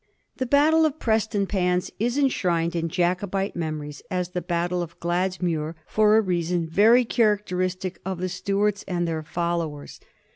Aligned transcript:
The 0.37 0.47
battle 0.47 0.83
of 0.83 0.97
Prestonpans 0.97 1.91
is 1.99 2.17
enshrined 2.17 2.75
in 2.75 2.89
Jacobite 2.89 3.55
memories 3.55 4.01
as 4.09 4.29
the 4.29 4.41
battle 4.41 4.81
of 4.81 4.99
Gladsmuir, 4.99 5.75
for 5.85 6.17
a 6.17 6.21
reason 6.21 6.67
very 6.67 7.05
characteristic 7.05 7.99
of 8.03 8.17
the 8.17 8.27
Stuarts 8.29 8.81
and 8.87 9.07
their 9.07 9.21
followers. 9.21 9.99